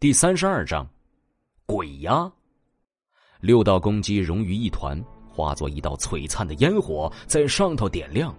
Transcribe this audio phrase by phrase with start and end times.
[0.00, 0.88] 第三十二章，
[1.66, 2.30] 鬼压。
[3.40, 4.96] 六道攻击融于一团，
[5.28, 8.32] 化作一道璀璨的烟火，在上头点亮。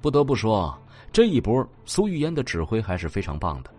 [0.00, 0.76] 不得不说，
[1.12, 3.70] 这一波苏玉烟的指挥还是非常棒的。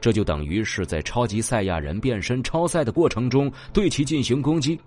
[0.00, 4.80] 这就等于是在超级赛亚人变身超赛的过程中对其进行攻击。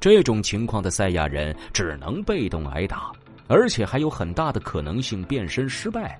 [0.00, 3.12] 这种情况的赛亚人只能被动挨打，
[3.46, 6.18] 而且还有很大的可能性变身失败。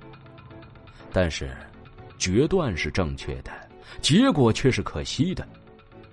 [1.11, 1.57] 但是，
[2.19, 3.50] 决断是正确的。
[4.00, 5.46] 结果却是可惜的，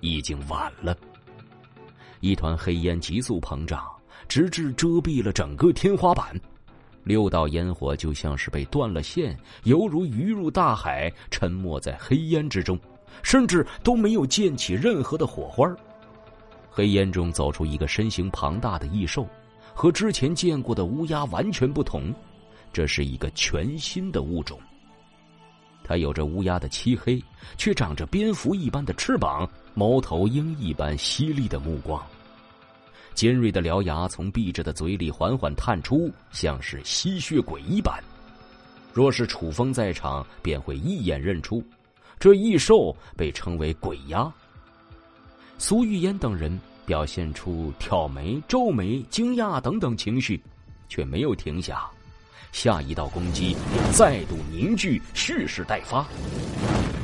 [0.00, 0.96] 已经晚了。
[2.20, 3.84] 一团黑烟急速膨胀，
[4.28, 6.38] 直至遮蔽了整个天花板。
[7.02, 12.78] 六道烟火就像是被断了线，犹如鱼入大海，沉没在黑烟之中，
[13.22, 15.66] 甚至都没有溅起任何的火花。
[16.68, 19.26] 黑烟中走出一个身形庞大的异兽，
[19.74, 22.14] 和之前见过的乌鸦完全不同，
[22.70, 24.60] 这是一个全新的物种。
[25.90, 27.20] 它有着乌鸦的漆黑，
[27.58, 29.44] 却长着蝙蝠一般的翅膀，
[29.74, 32.00] 猫头鹰一般犀利的目光，
[33.12, 37.92] 尖锐的獠牙从闭着的嘴里缓缓探出，像是吸血鬼一般。
[38.92, 41.60] 若是楚风在场，便会一眼认出，
[42.20, 44.32] 这异兽被称为鬼压。
[45.58, 50.40] 苏玉烟等人表现出挑眉、皱眉、惊讶等等情绪，
[50.88, 51.90] 却没有停下。
[52.52, 53.56] 下一道攻击
[53.92, 56.06] 再度凝聚，蓄势待发。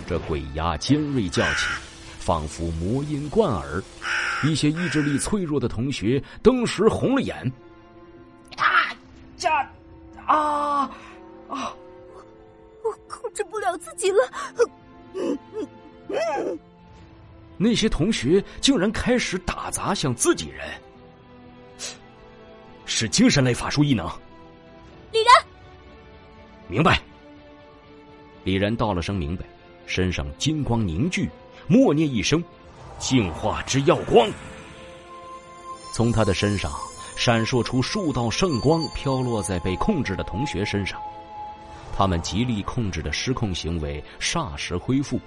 [0.07, 1.67] 这鬼压尖锐叫起，
[2.19, 3.83] 仿佛魔音贯耳。
[4.45, 7.51] 一些意志力脆弱的同学登时红了眼。
[8.57, 8.95] 啊！
[9.39, 9.49] 这
[10.27, 10.83] 啊
[11.49, 11.73] 啊！
[12.09, 12.25] 我
[12.85, 14.19] 我控制不了自己了。
[15.15, 15.69] 嗯嗯
[16.09, 16.59] 嗯。
[17.57, 20.69] 那些同学竟然开始打砸向自己人，
[22.85, 24.07] 是精神类法术异能。
[26.69, 27.01] 明白。
[28.45, 29.45] 李然道了声明白，
[29.87, 31.29] 身上金光凝聚，
[31.67, 32.43] 默念一声
[32.99, 34.29] “净化之耀光”，
[35.93, 36.71] 从他的身上
[37.17, 41.01] 闪烁出数道圣光，飘落在被控制的同学身上。
[41.97, 45.19] 他们极力控制的失控行为霎时恢复。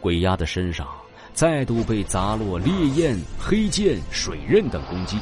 [0.00, 0.86] 鬼压的身上
[1.32, 5.18] 再度被砸落烈焰、黑剑、水刃等攻击，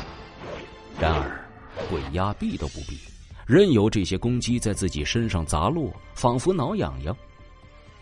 [1.01, 1.45] 然而
[1.89, 2.99] 鬼压避都不避。
[3.49, 7.17] 任由这些攻击在自己身上砸落，仿佛挠痒痒。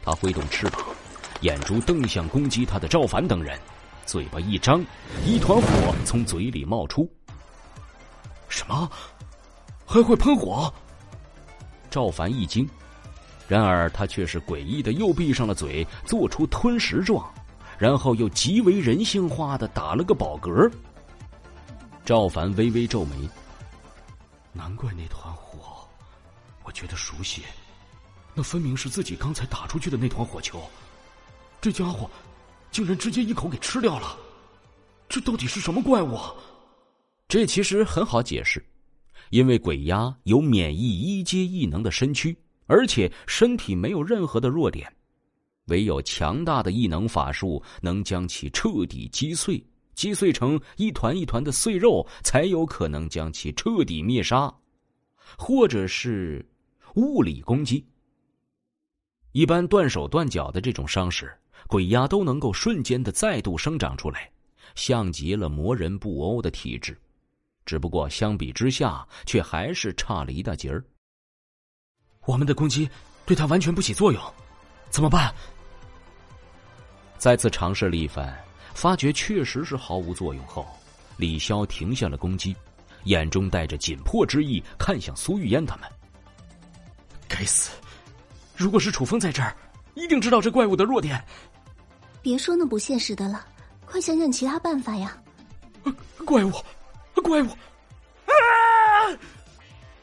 [0.02, 0.84] 他挥动翅膀，
[1.42, 3.56] 眼珠瞪向攻击他的赵凡等人，
[4.04, 4.84] 嘴巴一张，
[5.24, 7.08] 一团火从嘴里冒出。
[8.48, 8.90] 什么？
[9.86, 10.72] 还会喷火？
[11.88, 12.68] 赵凡一惊，
[13.46, 17.24] 然而他却是诡异的又闭上了嘴，做出吞食状，
[17.78, 20.68] 然后又极为人性化的打了个饱嗝。
[22.04, 23.14] 赵凡微微皱眉。
[24.56, 25.86] 难怪那团火，
[26.64, 27.42] 我觉得熟悉，
[28.34, 30.62] 那分明是自己刚才打出去的那团火球。
[31.60, 32.10] 这家伙
[32.70, 34.16] 竟然直接一口给吃掉了，
[35.08, 36.18] 这到底是什么怪物？
[37.28, 38.64] 这其实很好解释，
[39.30, 42.34] 因为鬼压有免疫一阶异能的身躯，
[42.66, 44.90] 而且身体没有任何的弱点，
[45.66, 49.62] 唯有强大的异能法术能将其彻底击碎。
[49.96, 54.54] 击碎成一团一团的碎肉，才有可能将其彻底灭杀，
[55.36, 56.46] 或者是
[56.94, 57.84] 物理攻击。
[59.32, 61.34] 一般断手断脚的这种伤势，
[61.66, 64.30] 鬼压都能够瞬间的再度生长出来，
[64.74, 66.96] 像极了魔人布欧的体质。
[67.64, 70.84] 只不过相比之下，却还是差了一大截儿。
[72.26, 72.88] 我们的攻击
[73.24, 74.22] 对他完全不起作用，
[74.90, 75.34] 怎么办？
[77.16, 78.45] 再次尝试了一番。
[78.76, 80.66] 发觉确实是毫无作用后，
[81.16, 82.54] 李潇停下了攻击，
[83.04, 85.88] 眼中带着紧迫之意，看向苏玉烟他们。
[87.26, 87.70] 该死！
[88.54, 89.56] 如果是楚风在这儿，
[89.94, 91.24] 一定知道这怪物的弱点。
[92.20, 93.46] 别说那不现实的了，
[93.86, 95.16] 快想想其他办法呀！
[96.26, 96.52] 怪物，
[97.24, 97.48] 怪物！
[98.26, 98.30] 啊！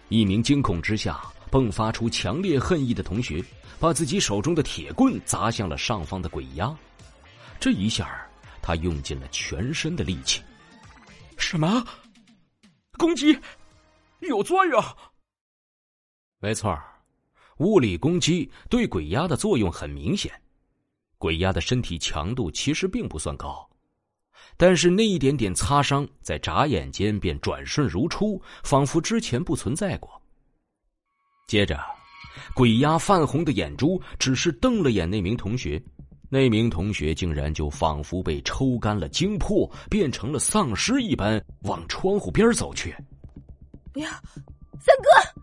[0.10, 3.44] 一名惊恐之下迸发出强烈恨意的同学，
[3.80, 6.76] 把自己手中的铁棍砸向了上方的鬼压。
[7.60, 8.23] 这一下。
[8.64, 10.42] 他用尽了全身的力气。
[11.38, 11.86] 什么？
[12.98, 13.38] 攻击
[14.22, 14.82] 有作用？
[16.40, 16.80] 没错，
[17.58, 20.32] 物理攻击对鬼压的作用很明显。
[21.18, 23.70] 鬼压的身体强度其实并不算高，
[24.58, 30.22] 但是那一点点擦伤，在眨眼间便转瞬如初，仿佛之前不存在过。
[31.48, 31.80] 接着，
[32.54, 35.82] 鬼压泛红的眼珠只是瞪了眼那名同学。
[36.34, 42.92] 那名同学竟然就仿佛被抽干了精魄，变成了丧尸一般，往窗户边走去。
[43.92, 44.10] 不要，
[44.80, 45.42] 三哥！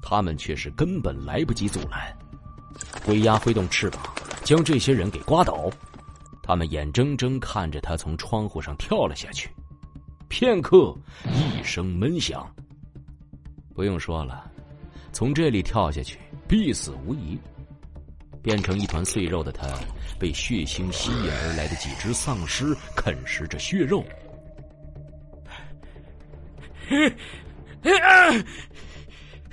[0.00, 2.10] 他们却是根本来不及阻拦。
[3.04, 4.02] 鬼压挥动翅膀，
[4.42, 5.70] 将这些人给刮倒。
[6.42, 9.50] 他们眼睁睁看着他从窗户上跳了下去，
[10.26, 10.96] 片刻，
[11.34, 12.50] 一声闷响。
[13.74, 14.50] 不用说了，
[15.12, 16.18] 从这里跳下去
[16.48, 17.38] 必死无疑。
[18.42, 19.68] 变成一团碎肉的他，
[20.18, 24.04] 被血腥吸引而来的几只丧尸啃食着血肉。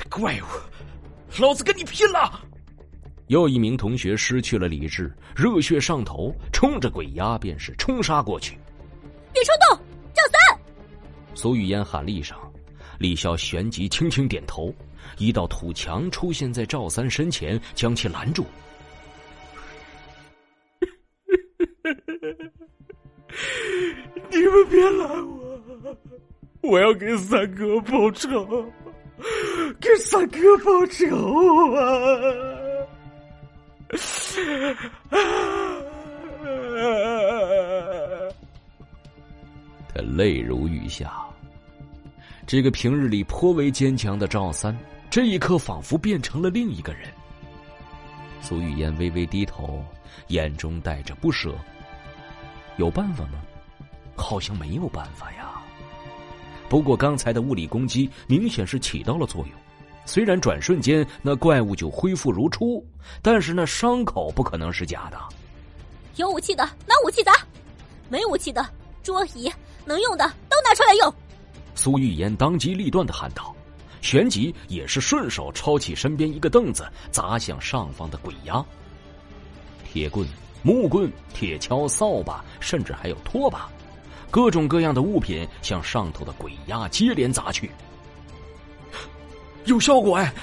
[0.09, 2.41] 怪物，老子跟你拼了！
[3.27, 8.57] 又一名同学失去了理智，热血上头，冲着鬼压便是冲杀过去。
[9.31, 10.59] 别冲动，赵三！
[11.35, 12.35] 苏玉嫣喊了一声，
[12.97, 14.73] 李潇旋即轻轻点头，
[15.19, 18.45] 一道土墙出现在赵三身前，将其拦住。
[26.69, 28.71] 我要给三哥报仇，
[29.81, 31.81] 给三哥报仇啊！
[39.91, 41.11] 他泪如雨下。
[42.45, 44.77] 这个平日里颇为坚强的赵三，
[45.09, 47.09] 这一刻仿佛变成了另一个人。
[48.41, 49.83] 苏玉嫣微微低头，
[50.27, 51.55] 眼中带着不舍。
[52.77, 53.41] 有办法吗？
[54.15, 55.48] 好像没有办法呀。
[56.69, 59.51] 不过刚才的物理攻击明显是起到了作用。
[60.05, 62.85] 虽然转瞬间那怪物就恢复如初，
[63.21, 65.17] 但是那伤口不可能是假的。
[66.15, 67.33] 有武器的拿武器砸，
[68.09, 68.65] 没武器的
[69.03, 69.51] 桌椅
[69.85, 71.13] 能用的都拿出来用。
[71.75, 73.55] 苏玉言当机立断的喊道，
[74.01, 78.63] 旋即也是顺手抄起身边一个凳子砸向上方的鬼压。
[79.91, 80.27] 铁棍、
[80.61, 83.69] 木棍、铁锹、扫把，甚至还有拖把，
[84.31, 87.69] 各种各样的物品向上头的鬼压接连砸去。
[89.65, 90.33] 有效果哎！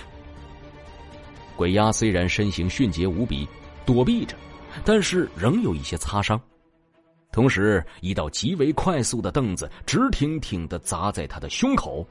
[1.56, 3.48] 鬼压虽然身形迅捷无比，
[3.84, 4.36] 躲避着，
[4.84, 6.40] 但是仍有一些擦伤。
[7.32, 12.06] 同时，一道极为快速的凳子直挺挺的砸在他的胸口，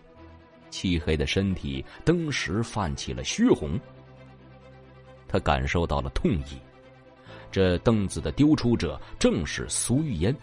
[0.69, 3.80] 漆黑的身体登时泛起了血红。
[5.28, 6.60] 他感受到了痛意。
[7.51, 10.36] 这凳子的丢出者正是苏玉嫣，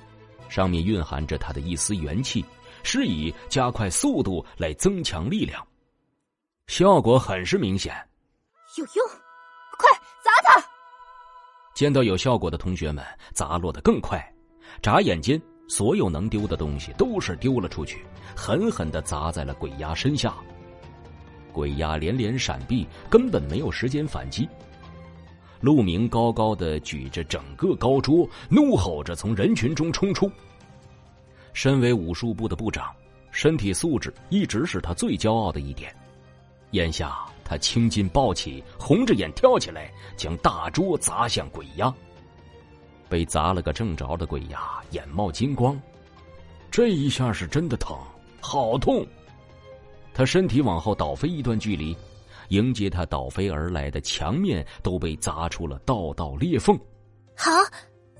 [0.53, 2.45] 上面蕴含着他的一丝元气，
[2.83, 5.67] 是以加快速度来增强力量。
[6.67, 7.97] 效果很是明显，
[8.77, 9.07] 有用，
[9.79, 9.89] 快
[10.23, 10.63] 砸他！
[11.75, 13.03] 见到有效果的同学们
[13.33, 14.23] 砸落的更快，
[14.83, 18.05] 眨眼间，所有能丢的东西都是丢了出去，
[18.37, 20.35] 狠狠的砸在了鬼压身下。
[21.51, 24.47] 鬼压连连闪避，根本没有时间反击。
[25.63, 30.31] 陆明高高的举着整个高桌，怒吼着从人群中冲出。
[31.55, 32.93] 身为武术部的部长，
[33.31, 35.95] 身体素质一直是他最骄傲的一点。
[36.73, 41.95] 眼下，他青筋暴起，红着眼跳起来，将大桌砸向鬼压。
[43.09, 45.81] 被砸了个正着的鬼压眼冒金光，
[46.71, 47.97] 这一下是真的疼，
[48.41, 49.07] 好痛！
[50.15, 51.97] 他身体往后倒飞一段距离，
[52.53, 56.79] 迎接他倒飞而来的墙面都被砸出了道道裂缝。
[57.35, 57.51] 好，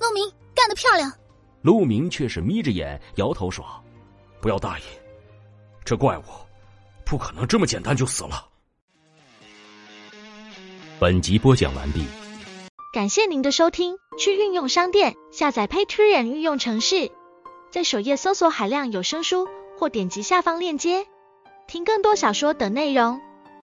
[0.01, 1.13] 陆明干得漂亮。
[1.61, 3.65] 陆明却是眯着眼摇头说
[4.41, 4.83] ：“不要大意，
[5.85, 6.23] 这怪物。”
[7.05, 8.49] 不可能这么简单就死了。
[10.99, 12.07] 本集播讲完毕，
[12.95, 13.99] 感谢您的收听。
[14.19, 17.11] 去运用商店下载 Patreon 运用城市，
[17.71, 19.47] 在首页搜索海量有声书，
[19.79, 21.07] 或点击下方链接
[21.67, 23.21] 听更多小说等内容。